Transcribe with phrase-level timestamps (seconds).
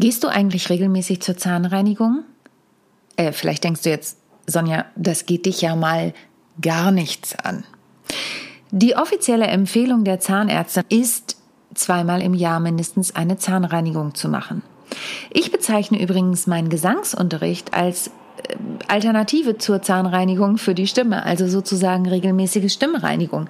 [0.00, 2.24] Gehst du eigentlich regelmäßig zur Zahnreinigung?
[3.16, 6.14] Äh, vielleicht denkst du jetzt, Sonja, das geht dich ja mal
[6.62, 7.64] gar nichts an.
[8.70, 11.36] Die offizielle Empfehlung der Zahnärzte ist,
[11.74, 14.62] zweimal im Jahr mindestens eine Zahnreinigung zu machen.
[15.28, 18.56] Ich bezeichne übrigens meinen Gesangsunterricht als äh,
[18.88, 23.48] Alternative zur Zahnreinigung für die Stimme, also sozusagen regelmäßige Stimmreinigung.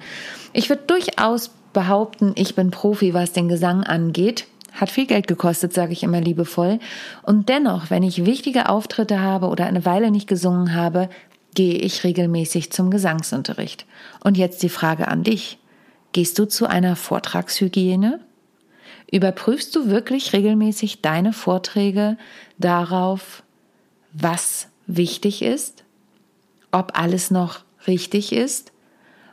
[0.51, 4.47] Ich würde durchaus behaupten, ich bin Profi, was den Gesang angeht.
[4.71, 6.79] Hat viel Geld gekostet, sage ich immer liebevoll.
[7.23, 11.09] Und dennoch, wenn ich wichtige Auftritte habe oder eine Weile nicht gesungen habe,
[11.55, 13.85] gehe ich regelmäßig zum Gesangsunterricht.
[14.23, 15.57] Und jetzt die Frage an dich.
[16.13, 18.19] Gehst du zu einer Vortragshygiene?
[19.11, 22.17] Überprüfst du wirklich regelmäßig deine Vorträge
[22.57, 23.43] darauf,
[24.13, 25.83] was wichtig ist?
[26.71, 28.71] Ob alles noch richtig ist?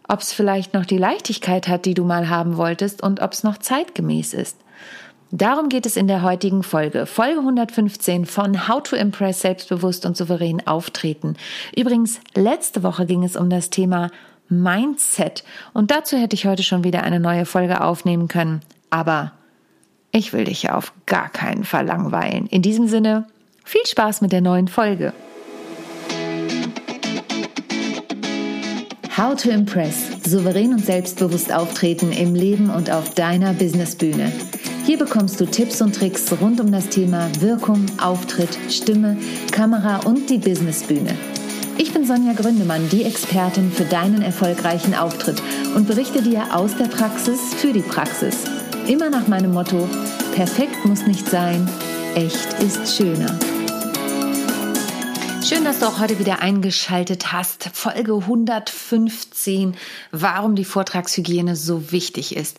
[0.08, 3.44] Ob es vielleicht noch die Leichtigkeit hat, die du mal haben wolltest und ob es
[3.44, 4.56] noch zeitgemäß ist?
[5.30, 10.16] Darum geht es in der heutigen Folge, Folge 115 von How to Impress selbstbewusst und
[10.16, 11.36] souverän auftreten.
[11.76, 14.10] Übrigens, letzte Woche ging es um das Thema
[14.48, 19.32] Mindset und dazu hätte ich heute schon wieder eine neue Folge aufnehmen können, aber
[20.12, 22.46] ich will dich auf gar keinen Fall langweilen.
[22.46, 23.26] In diesem Sinne,
[23.64, 25.12] viel Spaß mit der neuen Folge.
[29.14, 34.32] How to Impress, souverän und selbstbewusst auftreten im Leben und auf deiner Businessbühne.
[34.88, 39.18] Hier bekommst du Tipps und Tricks rund um das Thema Wirkung, Auftritt, Stimme,
[39.52, 41.14] Kamera und die Businessbühne.
[41.76, 45.42] Ich bin Sonja Gründemann, die Expertin für deinen erfolgreichen Auftritt
[45.76, 48.44] und berichte dir aus der Praxis für die Praxis.
[48.86, 49.86] Immer nach meinem Motto,
[50.34, 51.68] perfekt muss nicht sein,
[52.14, 53.38] echt ist schöner.
[55.46, 57.70] Schön, dass du auch heute wieder eingeschaltet hast.
[57.74, 59.76] Folge 115,
[60.12, 62.56] warum die Vortragshygiene so wichtig ist.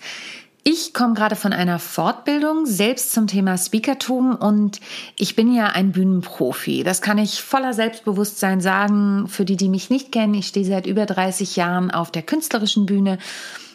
[0.63, 4.79] Ich komme gerade von einer Fortbildung selbst zum Thema Speakertum und
[5.15, 6.83] ich bin ja ein Bühnenprofi.
[6.83, 9.27] Das kann ich voller Selbstbewusstsein sagen.
[9.27, 12.85] Für die, die mich nicht kennen, ich stehe seit über 30 Jahren auf der künstlerischen
[12.85, 13.19] Bühne.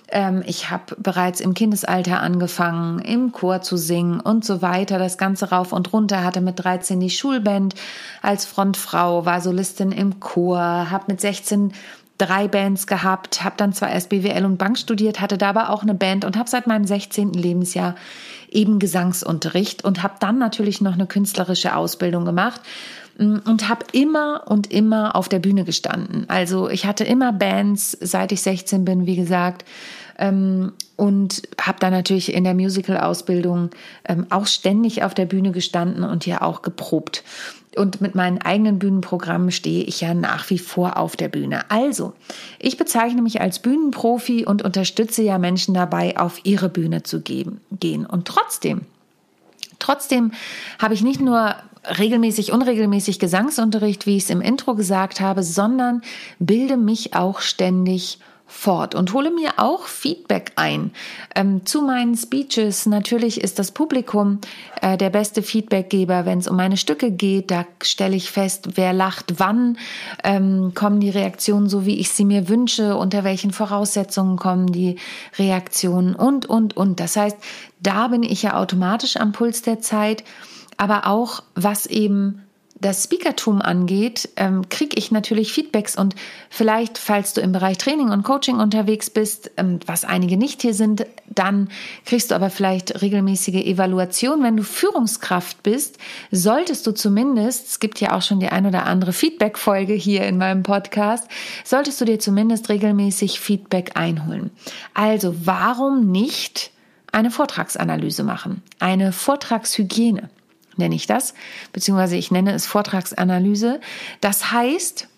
[0.08, 4.98] Ähm, ich habe bereits im Kindesalter angefangen, im Chor zu singen und so weiter.
[4.98, 7.74] Das Ganze rauf und runter, hatte mit 13 die Schulband
[8.20, 11.72] als Frontfrau, war Solistin im Chor, habe mit 16
[12.26, 15.82] drei Bands gehabt, habe dann zwar erst BWL und Bank studiert, hatte da aber auch
[15.82, 17.32] eine Band und habe seit meinem 16.
[17.32, 17.94] Lebensjahr
[18.50, 22.60] eben Gesangsunterricht und habe dann natürlich noch eine künstlerische Ausbildung gemacht
[23.18, 26.24] mm, und habe immer und immer auf der Bühne gestanden.
[26.28, 29.64] Also ich hatte immer Bands, seit ich 16 bin, wie gesagt.
[30.16, 33.70] Ähm, und habe dann natürlich in der Musical-Ausbildung
[34.08, 37.24] ähm, auch ständig auf der Bühne gestanden und hier auch geprobt
[37.76, 41.70] und mit meinen eigenen Bühnenprogrammen stehe ich ja nach wie vor auf der Bühne.
[41.70, 42.12] Also,
[42.58, 47.60] ich bezeichne mich als Bühnenprofi und unterstütze ja Menschen dabei, auf ihre Bühne zu geben,
[47.70, 48.06] gehen.
[48.06, 48.82] Und trotzdem,
[49.78, 50.32] trotzdem
[50.78, 51.54] habe ich nicht nur
[51.98, 56.02] regelmäßig, unregelmäßig Gesangsunterricht, wie ich es im Intro gesagt habe, sondern
[56.38, 58.18] bilde mich auch ständig
[58.54, 60.92] fort und hole mir auch Feedback ein
[61.34, 62.86] ähm, zu meinen Speeches.
[62.86, 64.38] Natürlich ist das Publikum
[64.80, 67.50] äh, der beste Feedbackgeber, wenn es um meine Stücke geht.
[67.50, 69.76] Da stelle ich fest, wer lacht wann,
[70.22, 74.96] ähm, kommen die Reaktionen so, wie ich sie mir wünsche, unter welchen Voraussetzungen kommen die
[75.36, 77.00] Reaktionen und, und, und.
[77.00, 77.36] Das heißt,
[77.80, 80.24] da bin ich ja automatisch am Puls der Zeit,
[80.76, 82.43] aber auch was eben
[82.80, 86.14] das Speakertum angeht, ähm, kriege ich natürlich Feedbacks und
[86.50, 90.74] vielleicht, falls du im Bereich Training und Coaching unterwegs bist, ähm, was einige nicht hier
[90.74, 91.68] sind, dann
[92.04, 94.42] kriegst du aber vielleicht regelmäßige Evaluation.
[94.42, 95.98] Wenn du Führungskraft bist,
[96.30, 100.36] solltest du zumindest, es gibt ja auch schon die ein oder andere Feedback-Folge hier in
[100.36, 101.28] meinem Podcast,
[101.64, 104.50] solltest du dir zumindest regelmäßig Feedback einholen.
[104.94, 106.72] Also warum nicht
[107.12, 110.28] eine Vortragsanalyse machen, eine Vortragshygiene?
[110.76, 111.34] Nenne ich das,
[111.72, 113.80] beziehungsweise ich nenne es Vortragsanalyse.
[114.20, 115.08] Das heißt,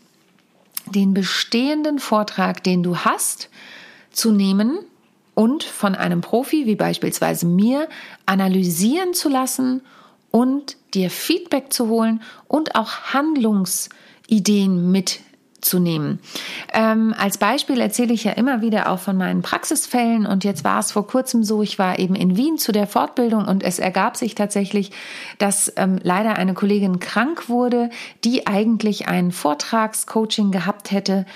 [0.86, 3.50] den bestehenden Vortrag, den du hast,
[4.10, 4.78] zu nehmen
[5.34, 7.88] und von einem Profi, wie beispielsweise mir,
[8.24, 9.82] analysieren zu lassen
[10.30, 15.20] und dir Feedback zu holen und auch Handlungsideen mit
[15.60, 16.18] zu nehmen.
[16.72, 20.78] Ähm, als Beispiel erzähle ich ja immer wieder auch von meinen Praxisfällen und jetzt war
[20.78, 24.16] es vor kurzem so, ich war eben in Wien zu der Fortbildung und es ergab
[24.16, 24.92] sich tatsächlich,
[25.38, 27.90] dass ähm, leider eine Kollegin krank wurde,
[28.24, 31.26] die eigentlich ein Vortragscoaching gehabt hätte.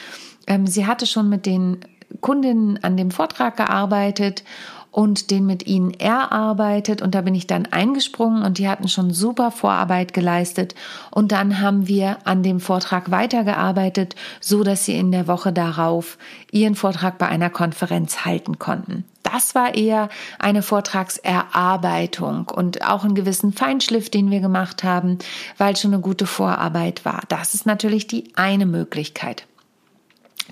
[0.47, 1.79] Ähm, sie hatte schon mit den
[2.21, 4.45] Kundinnen an dem Vortrag gearbeitet
[4.91, 9.13] und den mit ihnen erarbeitet und da bin ich dann eingesprungen und die hatten schon
[9.13, 10.75] super Vorarbeit geleistet
[11.11, 16.19] und dann haben wir an dem Vortrag weitergearbeitet, so dass sie in der Woche darauf
[16.51, 19.05] ihren Vortrag bei einer Konferenz halten konnten.
[19.23, 20.09] Das war eher
[20.39, 25.19] eine Vortragserarbeitung und auch einen gewissen Feinschliff, den wir gemacht haben,
[25.57, 27.23] weil schon eine gute Vorarbeit war.
[27.29, 29.47] Das ist natürlich die eine Möglichkeit.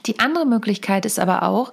[0.07, 1.73] Die andere Möglichkeit ist aber auch,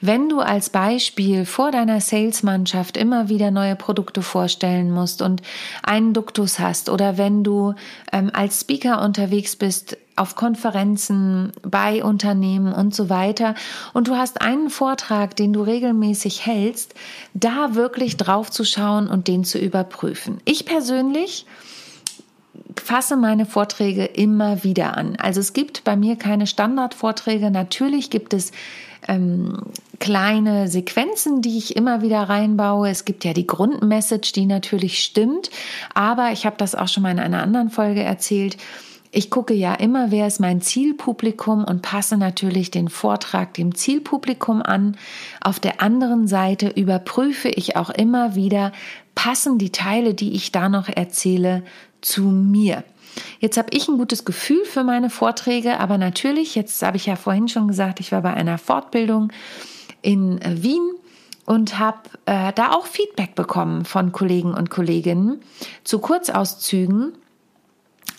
[0.00, 5.42] wenn du als Beispiel vor deiner Salesmannschaft immer wieder neue Produkte vorstellen musst und
[5.82, 7.74] einen Duktus hast oder wenn du
[8.12, 13.54] ähm, als Speaker unterwegs bist auf Konferenzen, bei Unternehmen und so weiter
[13.92, 16.94] und du hast einen Vortrag, den du regelmäßig hältst,
[17.34, 20.40] da wirklich drauf zu schauen und den zu überprüfen.
[20.46, 21.46] Ich persönlich
[22.76, 25.16] fasse meine Vorträge immer wieder an.
[25.16, 27.50] Also es gibt bei mir keine Standardvorträge.
[27.50, 28.52] Natürlich gibt es
[29.08, 29.58] ähm,
[29.98, 32.88] kleine Sequenzen, die ich immer wieder reinbaue.
[32.88, 35.50] Es gibt ja die Grundmessage, die natürlich stimmt.
[35.94, 38.56] Aber ich habe das auch schon mal in einer anderen Folge erzählt.
[39.12, 44.60] Ich gucke ja immer, wer ist mein Zielpublikum und passe natürlich den Vortrag dem Zielpublikum
[44.60, 44.96] an.
[45.40, 48.72] Auf der anderen Seite überprüfe ich auch immer wieder,
[49.14, 51.62] passen die Teile, die ich da noch erzähle,
[52.06, 52.84] zu mir.
[53.40, 57.16] Jetzt habe ich ein gutes Gefühl für meine Vorträge, aber natürlich, jetzt habe ich ja
[57.16, 59.32] vorhin schon gesagt, ich war bei einer Fortbildung
[60.02, 60.92] in äh, Wien
[61.44, 65.40] und habe äh, da auch Feedback bekommen von Kollegen und Kolleginnen
[65.84, 67.12] zu Kurzauszügen,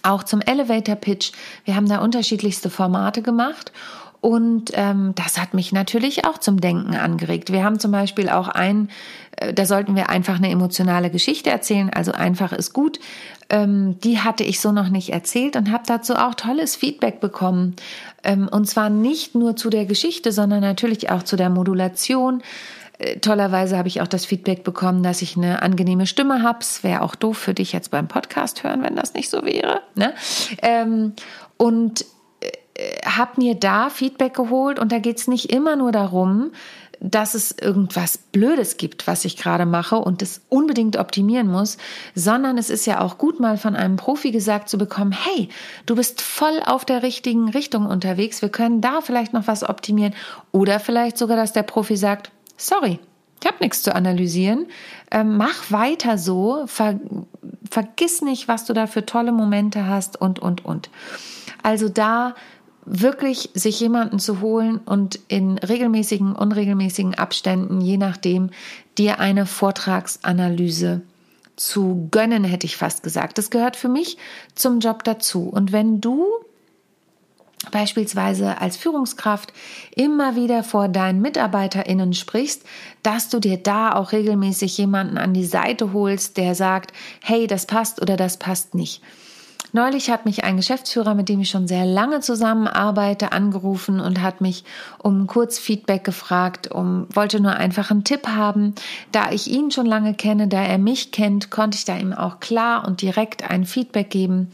[0.03, 1.31] auch zum Elevator Pitch.
[1.65, 3.71] Wir haben da unterschiedlichste Formate gemacht
[4.21, 7.51] und ähm, das hat mich natürlich auch zum Denken angeregt.
[7.51, 8.89] Wir haben zum Beispiel auch ein,
[9.37, 12.99] äh, da sollten wir einfach eine emotionale Geschichte erzählen, also einfach ist gut.
[13.49, 17.75] Ähm, die hatte ich so noch nicht erzählt und habe dazu auch tolles Feedback bekommen.
[18.23, 22.41] Ähm, und zwar nicht nur zu der Geschichte, sondern natürlich auch zu der Modulation.
[22.97, 26.59] Äh, tollerweise habe ich auch das Feedback bekommen, dass ich eine angenehme Stimme habe.
[26.61, 29.81] Es wäre auch doof für dich jetzt beim Podcast hören, wenn das nicht so wäre.
[29.95, 30.13] Ne?
[30.61, 31.13] Ähm,
[31.57, 32.05] und
[33.05, 36.51] habe mir da Feedback geholt und da geht es nicht immer nur darum,
[36.99, 41.77] dass es irgendwas Blödes gibt, was ich gerade mache und es unbedingt optimieren muss,
[42.15, 45.49] sondern es ist ja auch gut mal von einem Profi gesagt zu bekommen, hey,
[45.85, 50.15] du bist voll auf der richtigen Richtung unterwegs, wir können da vielleicht noch was optimieren
[50.51, 52.99] oder vielleicht sogar, dass der Profi sagt, sorry,
[53.39, 54.65] ich habe nichts zu analysieren,
[55.11, 56.99] ähm, mach weiter so, ver
[57.69, 60.89] vergiss nicht, was du da für tolle Momente hast und, und, und.
[61.63, 62.33] Also da
[62.89, 68.49] wirklich sich jemanden zu holen und in regelmäßigen, unregelmäßigen Abständen, je nachdem,
[68.97, 71.01] dir eine Vortragsanalyse
[71.57, 73.37] zu gönnen, hätte ich fast gesagt.
[73.37, 74.17] Das gehört für mich
[74.55, 75.49] zum Job dazu.
[75.49, 76.25] Und wenn du
[77.71, 79.51] beispielsweise als Führungskraft
[79.95, 82.63] immer wieder vor deinen MitarbeiterInnen sprichst,
[83.03, 87.65] dass du dir da auch regelmäßig jemanden an die Seite holst, der sagt, hey, das
[87.65, 89.01] passt oder das passt nicht.
[89.73, 94.41] Neulich hat mich ein Geschäftsführer, mit dem ich schon sehr lange zusammenarbeite, angerufen und hat
[94.41, 94.63] mich
[94.97, 98.73] um kurz Feedback gefragt, um wollte nur einfach einen Tipp haben.
[99.11, 102.39] Da ich ihn schon lange kenne, da er mich kennt, konnte ich da ihm auch
[102.39, 104.51] klar und direkt ein Feedback geben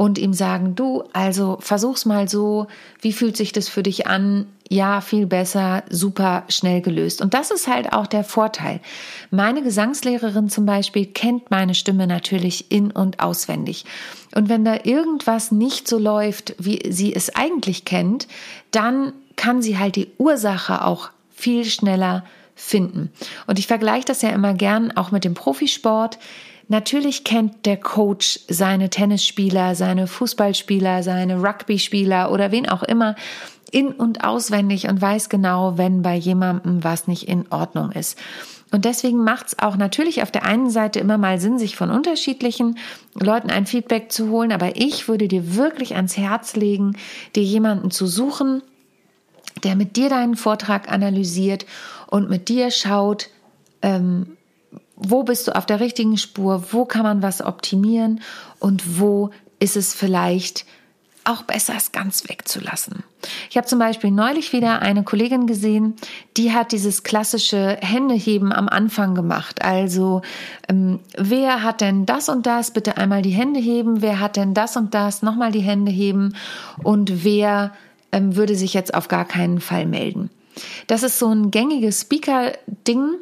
[0.00, 2.68] und ihm sagen, du, also versuch's mal so,
[3.02, 4.46] wie fühlt sich das für dich an?
[4.70, 7.20] Ja, viel besser, super schnell gelöst.
[7.20, 8.80] Und das ist halt auch der Vorteil.
[9.30, 13.84] Meine Gesangslehrerin zum Beispiel kennt meine Stimme natürlich in und auswendig.
[14.34, 18.26] Und wenn da irgendwas nicht so läuft, wie sie es eigentlich kennt,
[18.70, 22.24] dann kann sie halt die Ursache auch viel schneller
[22.54, 23.12] finden.
[23.46, 26.18] Und ich vergleiche das ja immer gern auch mit dem Profisport.
[26.70, 33.16] Natürlich kennt der Coach seine Tennisspieler, seine Fußballspieler, seine Rugby-Spieler oder wen auch immer
[33.72, 38.16] in und auswendig und weiß genau, wenn bei jemandem was nicht in Ordnung ist.
[38.70, 41.90] Und deswegen macht es auch natürlich auf der einen Seite immer mal Sinn, sich von
[41.90, 42.78] unterschiedlichen
[43.14, 44.52] Leuten ein Feedback zu holen.
[44.52, 46.96] Aber ich würde dir wirklich ans Herz legen,
[47.34, 48.62] dir jemanden zu suchen,
[49.64, 51.66] der mit dir deinen Vortrag analysiert
[52.06, 53.28] und mit dir schaut,
[53.82, 54.36] ähm,
[55.10, 58.20] wo bist du auf der richtigen Spur, wo kann man was optimieren
[58.58, 60.64] und wo ist es vielleicht
[61.24, 63.04] auch besser, es ganz wegzulassen.
[63.50, 65.94] Ich habe zum Beispiel neulich wieder eine Kollegin gesehen,
[66.36, 69.62] die hat dieses klassische Händeheben am Anfang gemacht.
[69.62, 70.22] Also,
[70.68, 72.72] ähm, wer hat denn das und das?
[72.72, 74.00] Bitte einmal die Hände heben.
[74.00, 75.22] Wer hat denn das und das?
[75.22, 76.34] Nochmal die Hände heben.
[76.82, 77.72] Und wer
[78.12, 80.30] ähm, würde sich jetzt auf gar keinen Fall melden?
[80.86, 83.14] Das ist so ein gängiges Speaker-Ding.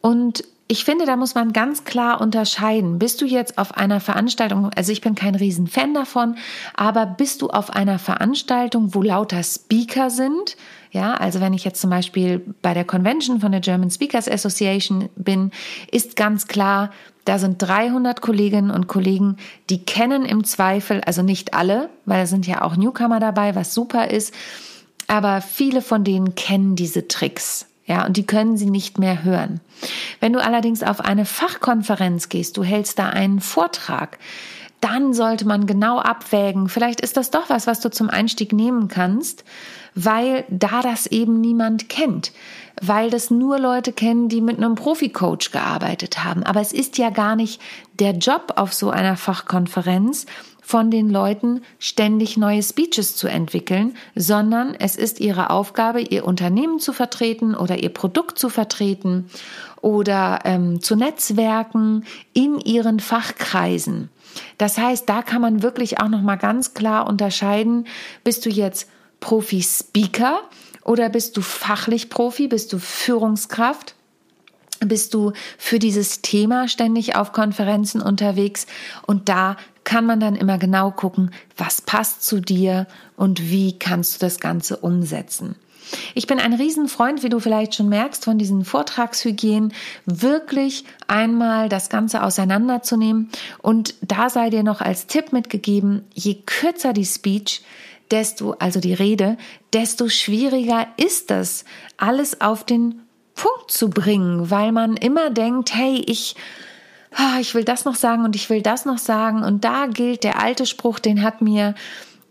[0.00, 2.98] Und ich finde, da muss man ganz klar unterscheiden.
[2.98, 6.36] Bist du jetzt auf einer Veranstaltung, also ich bin kein Riesenfan davon,
[6.74, 10.56] aber bist du auf einer Veranstaltung, wo lauter Speaker sind?
[10.90, 15.10] Ja, also wenn ich jetzt zum Beispiel bei der Convention von der German Speakers Association
[15.14, 15.50] bin,
[15.90, 16.90] ist ganz klar,
[17.26, 19.36] da sind 300 Kolleginnen und Kollegen,
[19.68, 23.74] die kennen im Zweifel, also nicht alle, weil es sind ja auch Newcomer dabei, was
[23.74, 24.32] super ist,
[25.06, 27.66] aber viele von denen kennen diese Tricks.
[27.84, 29.60] Ja, und die können sie nicht mehr hören.
[30.20, 34.18] Wenn du allerdings auf eine Fachkonferenz gehst, du hältst da einen Vortrag,
[34.80, 36.68] dann sollte man genau abwägen.
[36.68, 39.44] Vielleicht ist das doch was, was du zum Einstieg nehmen kannst,
[39.94, 42.32] weil da das eben niemand kennt,
[42.80, 46.42] weil das nur Leute kennen, die mit einem Profi-Coach gearbeitet haben.
[46.42, 47.60] Aber es ist ja gar nicht
[48.00, 50.26] der Job auf so einer Fachkonferenz,
[50.62, 56.78] von den Leuten ständig neue Speeches zu entwickeln, sondern es ist ihre Aufgabe, ihr Unternehmen
[56.78, 59.28] zu vertreten oder ihr Produkt zu vertreten
[59.82, 64.08] oder ähm, zu Netzwerken in ihren Fachkreisen.
[64.56, 67.86] Das heißt, da kann man wirklich auch noch mal ganz klar unterscheiden:
[68.24, 68.88] Bist du jetzt
[69.20, 70.40] Profi-Speaker
[70.84, 72.46] oder bist du fachlich Profi?
[72.48, 73.96] Bist du Führungskraft?
[74.84, 78.66] bist du für dieses Thema ständig auf Konferenzen unterwegs
[79.06, 82.86] und da kann man dann immer genau gucken, was passt zu dir
[83.16, 85.56] und wie kannst du das Ganze umsetzen.
[86.14, 89.72] Ich bin ein Riesenfreund, wie du vielleicht schon merkst, von diesen Vortragshygienen,
[90.06, 93.30] wirklich einmal das Ganze auseinanderzunehmen.
[93.60, 97.62] Und da sei dir noch als Tipp mitgegeben, je kürzer die Speech,
[98.10, 99.36] desto, also die Rede,
[99.72, 101.64] desto schwieriger ist es,
[101.96, 103.02] alles auf den
[103.34, 106.36] Punkt zu bringen, weil man immer denkt, hey, ich,
[107.40, 109.42] ich will das noch sagen und ich will das noch sagen.
[109.42, 111.74] Und da gilt der alte Spruch, den hat mir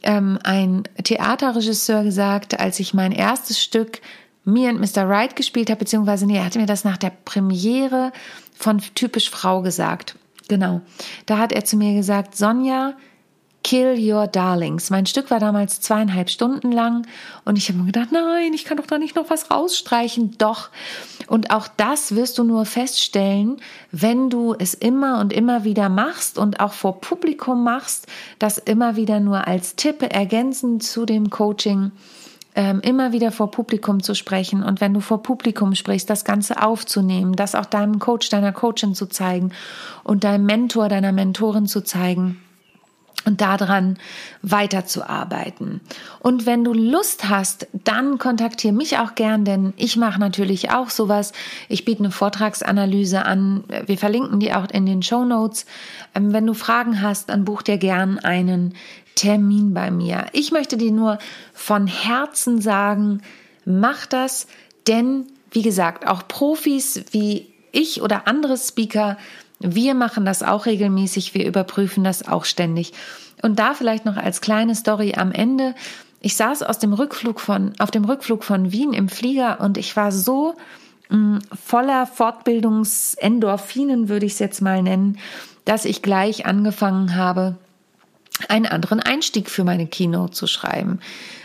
[0.04, 4.02] ähm, ein Theaterregisseur gesagt, als ich mein erstes Stück
[4.44, 5.08] Me and Mr.
[5.08, 8.12] Right gespielt habe, beziehungsweise nee, er hatte mir das nach der Premiere
[8.58, 10.16] von Typisch Frau gesagt.
[10.48, 10.82] Genau.
[11.28, 12.94] Da hat er zu mir gesagt, Sonja,
[13.64, 14.90] Kill Your Darlings.
[14.90, 17.06] Mein Stück war damals zweieinhalb Stunden lang
[17.46, 20.38] und ich habe mir gedacht, nein, ich kann doch da nicht noch was rausstreichen.
[20.38, 20.70] Doch.
[21.28, 23.58] Und auch das wirst du nur feststellen,
[23.92, 28.08] wenn du es immer und immer wieder machst und auch vor Publikum machst,
[28.40, 31.92] das immer wieder nur als Tipp ergänzend zu dem Coaching
[32.56, 36.62] ähm, immer wieder vor Publikum zu sprechen und wenn du vor Publikum sprichst, das Ganze
[36.62, 39.52] aufzunehmen, das auch deinem Coach, deiner Coachin zu zeigen
[40.04, 42.42] und deinem Mentor, deiner Mentorin zu zeigen
[43.26, 43.98] und daran
[44.42, 45.82] weiterzuarbeiten.
[46.20, 50.90] Und wenn du Lust hast, dann kontaktiere mich auch gern, denn ich mache natürlich auch
[50.90, 51.34] sowas.
[51.70, 53.64] Ich biete eine Vortragsanalyse an.
[53.86, 55.66] Wir verlinken die auch in den Show Notes.
[56.16, 58.76] Ähm, wenn du Fragen hast, dann buch dir gern einen
[59.16, 60.26] Termin bei mir.
[60.32, 61.20] Ich möchte dir nur
[61.54, 63.22] von Herzen sagen,
[63.66, 64.48] mach das,
[64.88, 69.18] denn wie gesagt, auch Profis wie ich oder andere Speaker
[69.64, 72.94] wir machen das auch regelmäßig, wir überprüfen das auch ständig.
[73.42, 75.74] Und da vielleicht noch als kleine Story am Ende.
[76.20, 79.96] Ich saß aus dem Rückflug von, auf dem Rückflug von Wien im Flieger und ich
[79.96, 80.56] war so
[81.10, 85.18] mh, mm, voller Fortbildungsendorphinen, würde ich es jetzt mal nennen,
[85.66, 87.56] dass ich gleich angefangen habe,
[88.50, 91.00] einen anderen Einstieg für meine Keynote zu schreiben.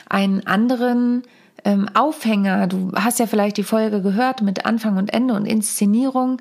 [0.09, 1.23] Einen anderen
[1.65, 2.67] ähm, Aufhänger.
[2.67, 6.41] Du hast ja vielleicht die Folge gehört mit Anfang und Ende und Inszenierung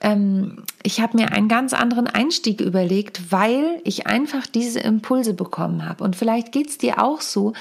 [0.00, 5.88] ähm, ich habe mir einen ganz anderen Einstieg überlegt, weil ich einfach diese Impulse bekommen
[5.88, 6.04] habe.
[6.04, 7.54] Und vielleicht geht's dir auch so,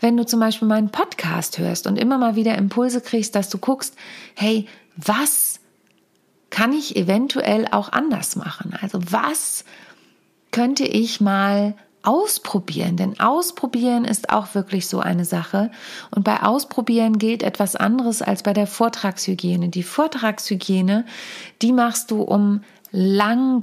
[0.00, 3.58] wenn du zum Beispiel meinen Podcast hörst und immer mal wieder Impulse kriegst, dass du
[3.58, 3.94] guckst,
[4.34, 4.66] hey,
[4.96, 5.60] was
[6.50, 8.74] kann ich eventuell auch anders machen?
[8.80, 9.64] Also was
[10.50, 11.74] könnte ich mal
[12.08, 15.70] ausprobieren, denn ausprobieren ist auch wirklich so eine Sache.
[16.10, 19.68] Und bei ausprobieren gilt etwas anderes als bei der Vortragshygiene.
[19.68, 21.04] Die Vortragshygiene,
[21.60, 23.60] die machst du, um lang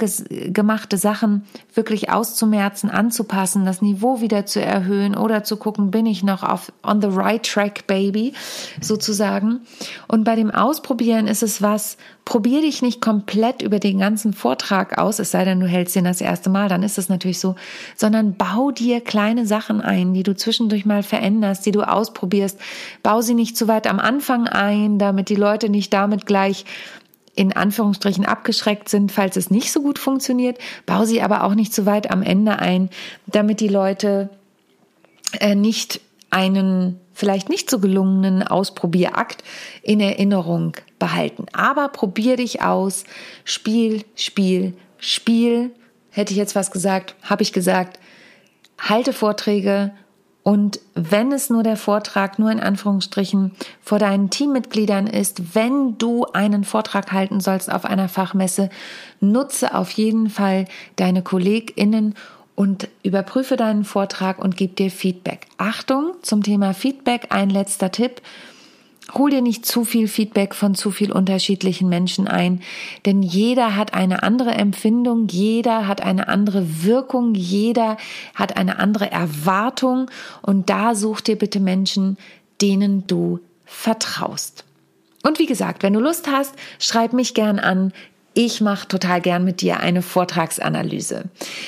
[0.53, 6.24] gemachte Sachen wirklich auszumerzen, anzupassen, das Niveau wieder zu erhöhen oder zu gucken, bin ich
[6.24, 8.34] noch auf on the right track, baby,
[8.82, 9.62] sozusagen.
[10.08, 14.98] Und bei dem Ausprobieren ist es was, probier dich nicht komplett über den ganzen Vortrag
[14.98, 17.55] aus, es sei denn, du hältst ihn das erste Mal, dann ist es natürlich so,
[17.96, 22.60] sondern bau dir kleine Sachen ein, die du zwischendurch mal veränderst, die du ausprobierst.
[23.03, 26.65] Bau sie nicht zu weit am Anfang ein, damit die Leute nicht damit gleich
[27.36, 30.58] in Anführungsstrichen abgeschreckt sind, falls es nicht so gut funktioniert.
[30.86, 32.89] Bau sie aber auch nicht zu weit am Ende ein,
[33.27, 34.30] damit die Leute
[35.39, 39.44] äh, nicht einen vielleicht nicht so gelungenen Ausprobierakt
[39.82, 41.46] in Erinnerung behalten.
[41.54, 43.06] Aber probier dich aus.
[43.44, 45.72] Spiel, Spiel, Spiel.
[46.10, 48.00] Hätte ich jetzt was gesagt, habe ich gesagt.
[48.77, 49.92] Halte Vorträge
[50.48, 56.25] Und wenn es nur der Vortrag, nur in Anführungsstrichen, vor deinen Teammitgliedern ist, wenn du
[56.34, 58.70] einen Vortrag halten sollst auf einer Fachmesse,
[59.20, 60.66] nutze auf jeden Fall
[60.98, 62.14] deine KollegInnen
[62.54, 65.48] und überprüfe deinen Vortrag und gib dir Feedback.
[65.58, 68.22] Achtung zum Thema Feedback, ein letzter Tipp.
[69.13, 72.62] Hol dir nicht zu viel Feedback von zu viel unterschiedlichen Menschen ein,
[73.05, 77.97] denn jeder hat eine andere Empfindung, jeder hat eine andere Wirkung, jeder
[78.33, 80.09] hat eine andere Erwartung
[80.41, 82.17] und da such dir bitte Menschen,
[82.62, 84.65] denen du vertraust.
[85.24, 87.93] Und wie gesagt, wenn du Lust hast, schreib mich gern an.
[88.38, 91.24] Ich mache total gern mit dir eine Vortragsanalyse.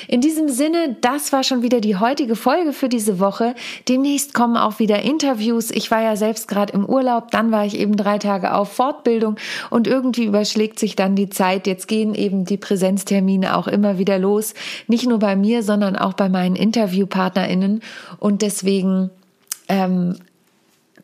[0.06, 3.54] In diesem Sinne, das war schon wieder die heutige Folge für diese Woche.
[3.88, 5.70] Demnächst kommen auch wieder Interviews.
[5.70, 9.36] Ich war ja selbst gerade im Urlaub, dann war ich eben drei Tage auf Fortbildung
[9.70, 11.66] und irgendwie überschlägt sich dann die Zeit.
[11.66, 14.52] Jetzt gehen eben die Präsenztermine auch immer wieder los.
[14.88, 17.80] Nicht nur bei mir, sondern auch bei meinen InterviewpartnerInnen.
[18.18, 19.08] Und deswegen
[19.70, 20.16] ähm,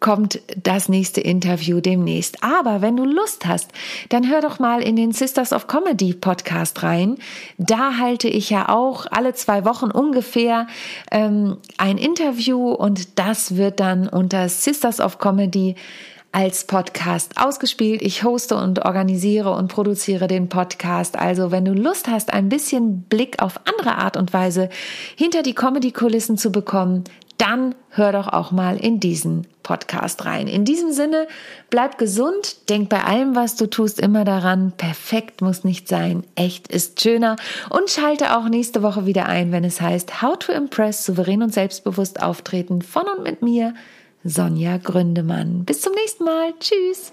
[0.04, 2.44] kommt das nächste Interview demnächst.
[2.44, 3.70] Aber wenn du Lust hast,
[4.10, 7.16] dann hör doch mal in den Sisters of Comedy Podcast rein.
[7.56, 10.66] Da halte ich ja auch alle zwei Wochen ungefähr
[11.10, 15.74] ähm, ein Interview und das wird dann unter Sisters of Comedy
[16.34, 18.02] als Podcast ausgespielt.
[18.02, 21.16] Ich hoste und organisiere und produziere den Podcast.
[21.16, 24.68] Also wenn du Lust hast, ein bisschen Blick auf andere Art und Weise
[25.14, 27.04] hinter die Comedy-Kulissen zu bekommen,
[27.38, 30.46] dann hör doch auch mal in diesen Podcast rein.
[30.46, 31.26] In diesem Sinne,
[31.70, 36.68] bleib gesund, denk bei allem, was du tust, immer daran, perfekt muss nicht sein, echt
[36.68, 37.36] ist schöner
[37.70, 41.52] und schalte auch nächste Woche wieder ein, wenn es heißt How to Impress, souverän und
[41.52, 43.74] selbstbewusst auftreten von und mit mir,
[44.22, 45.64] Sonja Gründemann.
[45.64, 46.54] Bis zum nächsten Mal.
[46.58, 47.12] Tschüss.